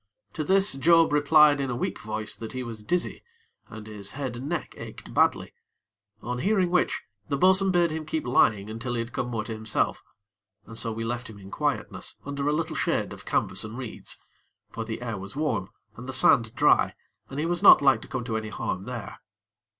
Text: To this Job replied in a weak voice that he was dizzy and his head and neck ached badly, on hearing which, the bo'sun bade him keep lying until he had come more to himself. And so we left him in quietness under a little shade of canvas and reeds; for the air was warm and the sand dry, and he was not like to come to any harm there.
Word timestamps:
To 0.33 0.43
this 0.43 0.73
Job 0.73 1.13
replied 1.13 1.61
in 1.61 1.69
a 1.69 1.75
weak 1.75 1.99
voice 1.99 2.35
that 2.35 2.53
he 2.53 2.63
was 2.63 2.81
dizzy 2.81 3.21
and 3.67 3.85
his 3.85 4.13
head 4.13 4.35
and 4.37 4.49
neck 4.49 4.73
ached 4.79 5.13
badly, 5.13 5.53
on 6.23 6.39
hearing 6.39 6.71
which, 6.71 7.03
the 7.27 7.37
bo'sun 7.37 7.69
bade 7.69 7.91
him 7.91 8.07
keep 8.07 8.25
lying 8.25 8.67
until 8.67 8.93
he 8.95 8.99
had 8.99 9.13
come 9.13 9.27
more 9.27 9.43
to 9.43 9.53
himself. 9.53 10.03
And 10.65 10.75
so 10.75 10.91
we 10.91 11.03
left 11.03 11.29
him 11.29 11.37
in 11.37 11.51
quietness 11.51 12.15
under 12.25 12.47
a 12.47 12.51
little 12.51 12.75
shade 12.75 13.13
of 13.13 13.25
canvas 13.25 13.63
and 13.63 13.77
reeds; 13.77 14.17
for 14.71 14.83
the 14.83 15.03
air 15.03 15.19
was 15.19 15.35
warm 15.35 15.69
and 15.95 16.09
the 16.09 16.13
sand 16.13 16.55
dry, 16.55 16.95
and 17.29 17.39
he 17.39 17.45
was 17.45 17.61
not 17.61 17.83
like 17.83 18.01
to 18.01 18.07
come 18.07 18.23
to 18.23 18.37
any 18.37 18.49
harm 18.49 18.85
there. 18.85 19.19